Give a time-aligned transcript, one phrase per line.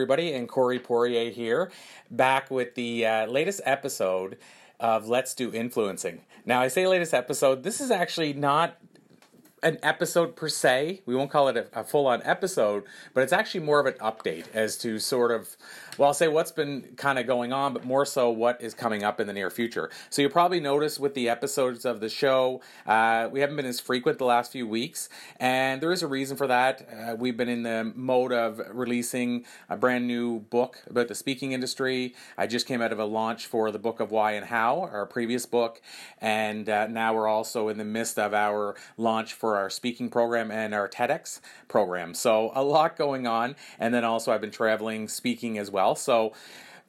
[0.00, 1.70] Everybody, and Corey Poirier here,
[2.10, 4.38] back with the uh, latest episode
[4.80, 6.22] of Let's Do Influencing.
[6.46, 8.78] Now, I say latest episode, this is actually not
[9.62, 11.02] an episode per se.
[11.06, 12.84] We won't call it a, a full on episode,
[13.14, 15.56] but it's actually more of an update as to sort of,
[15.98, 19.02] well, I'll say what's been kind of going on, but more so what is coming
[19.02, 19.90] up in the near future.
[20.08, 23.80] So you'll probably notice with the episodes of the show, uh, we haven't been as
[23.80, 26.88] frequent the last few weeks, and there is a reason for that.
[26.90, 31.52] Uh, we've been in the mode of releasing a brand new book about the speaking
[31.52, 32.14] industry.
[32.38, 35.06] I just came out of a launch for the book of Why and How, our
[35.06, 35.82] previous book,
[36.18, 40.50] and uh, now we're also in the midst of our launch for our speaking program
[40.50, 42.14] and our TEDx program.
[42.14, 45.94] So a lot going on, and then also I've been traveling speaking as well.
[45.94, 46.32] So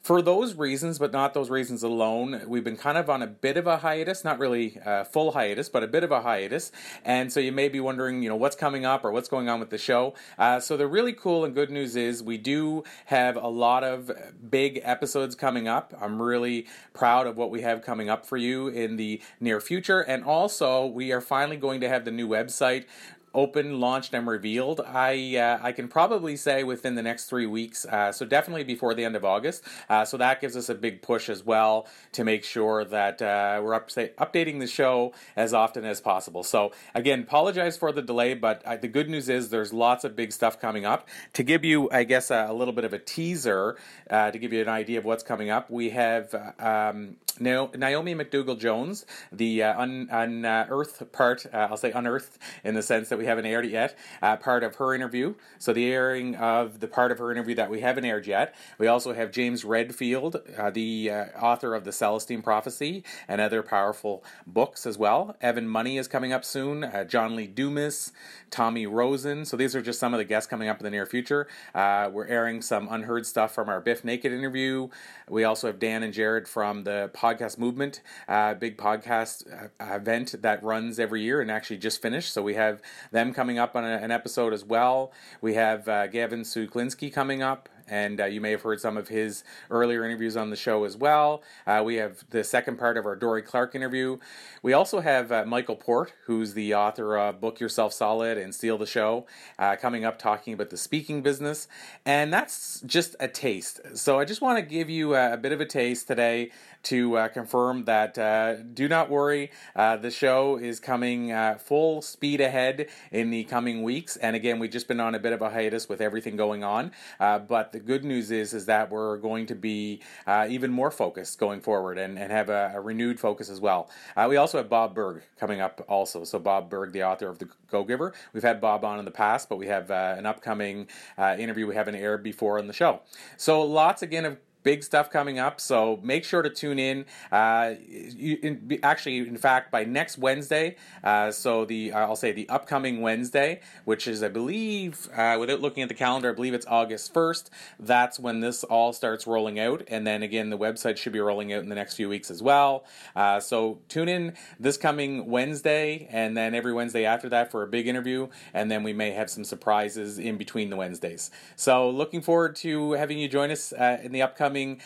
[0.02, 3.56] for those reasons, but not those reasons alone, we've been kind of on a bit
[3.56, 6.72] of a hiatus, not really a full hiatus, but a bit of a hiatus.
[7.04, 9.60] And so you may be wondering, you know, what's coming up or what's going on
[9.60, 10.14] with the show.
[10.36, 14.10] Uh, so the really cool and good news is we do have a lot of
[14.50, 15.94] big episodes coming up.
[16.00, 20.00] I'm really proud of what we have coming up for you in the near future.
[20.00, 22.86] And also, we are finally going to have the new website
[23.34, 24.80] open, launched, and revealed.
[24.80, 27.84] I uh, I can probably say within the next three weeks.
[27.84, 29.62] Uh, so definitely before the end of August.
[29.88, 33.60] Uh, so that gives us a big push as well to make sure that uh,
[33.62, 36.42] we're up, updating the show as often as possible.
[36.42, 40.16] So again, apologize for the delay, but uh, the good news is there's lots of
[40.16, 41.08] big stuff coming up.
[41.34, 43.76] To give you, I guess, a, a little bit of a teaser
[44.10, 48.58] uh, to give you an idea of what's coming up, we have um, Naomi McDougall
[48.58, 51.46] Jones, the un- unearthed part.
[51.52, 54.76] I'll say unearthed in the sense that we haven't aired it yet, uh, part of
[54.76, 55.34] her interview.
[55.58, 58.54] So the airing of the part of her interview that we haven't aired yet.
[58.78, 63.62] We also have James Redfield, uh, the uh, author of the Celestine Prophecy and other
[63.62, 65.36] powerful books as well.
[65.40, 66.84] Evan Money is coming up soon.
[66.84, 68.12] Uh, John Lee Dumas,
[68.50, 69.44] Tommy Rosen.
[69.44, 71.48] So these are just some of the guests coming up in the near future.
[71.74, 74.88] Uh, we're airing some unheard stuff from our Bif Naked interview.
[75.28, 79.46] We also have Dan and Jared from the Podcast Movement, uh, big podcast
[79.80, 82.32] event that runs every year and actually just finished.
[82.32, 85.12] So we have them coming up on a, an episode as well.
[85.40, 89.08] We have uh, Gavin Suklinski coming up and uh, you may have heard some of
[89.08, 91.42] his earlier interviews on the show as well.
[91.66, 94.18] Uh, we have the second part of our Dorie Clark interview.
[94.62, 98.78] We also have uh, Michael Port, who's the author of Book Yourself Solid and Steal
[98.78, 99.26] the Show,
[99.58, 101.68] uh, coming up talking about the speaking business.
[102.04, 103.80] And that's just a taste.
[103.94, 106.50] So I just want to give you a, a bit of a taste today
[106.84, 112.88] to uh, confirm that uh, do not worry, the show is coming full speed ahead
[113.10, 114.16] in the coming weeks.
[114.16, 116.92] And again, we've just been on a bit of a hiatus with everything going on.
[117.18, 121.38] but the good news is is that we're going to be uh, even more focused
[121.38, 123.90] going forward and, and have a, a renewed focus as well.
[124.16, 126.24] Uh, we also have Bob Burg coming up also.
[126.24, 128.12] So Bob Burg, the author of The Go Giver.
[128.32, 130.88] We've had Bob on in the past, but we have uh, an upcoming
[131.18, 133.00] uh, interview we haven't aired before on the show.
[133.36, 135.60] So lots again of big stuff coming up.
[135.60, 137.04] So make sure to tune in.
[137.30, 142.32] Uh, you, in, actually, in fact, by next Wednesday, uh, so the uh, I'll say
[142.32, 146.54] the upcoming Wednesday, which is I believe, uh, without looking at the calendar, I believe
[146.54, 147.50] it's August first.
[147.78, 151.52] That's when this all starts rolling out, and then again, the website should be rolling
[151.52, 152.84] out in the next few weeks as well.
[153.16, 157.66] Uh, so tune in this coming Wednesday, and then every Wednesday after that for a
[157.66, 161.30] big interview, and then we may have some surprises in between the Wednesdays.
[161.56, 164.78] So looking forward to having you join us uh, in the upcoming upcoming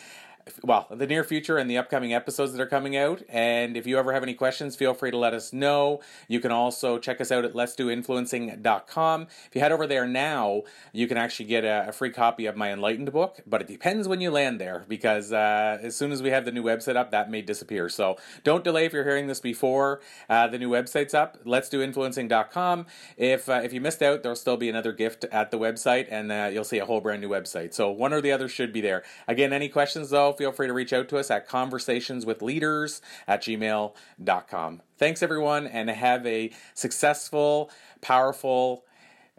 [0.62, 3.22] well, the near future and the upcoming episodes that are coming out.
[3.28, 6.00] And if you ever have any questions, feel free to let us know.
[6.28, 9.22] You can also check us out at letsdoinfluencing.com.
[9.22, 10.62] If you head over there now,
[10.92, 14.06] you can actually get a, a free copy of my Enlightened book, but it depends
[14.06, 17.10] when you land there because uh, as soon as we have the new website up,
[17.10, 17.88] that may disappear.
[17.88, 21.44] So don't delay if you're hearing this before uh, the new website's up.
[21.44, 22.86] Letsdoinfluencing.com.
[23.16, 26.30] If uh, if you missed out, there'll still be another gift at the website, and
[26.30, 27.74] uh, you'll see a whole brand new website.
[27.74, 29.02] So one or the other should be there.
[29.26, 30.35] Again, any questions though?
[30.36, 34.82] Feel free to reach out to us at conversationswithleaders at gmail.com.
[34.98, 38.84] Thanks, everyone, and have a successful, powerful,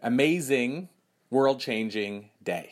[0.02, 0.90] amazing,
[1.30, 2.72] world changing day.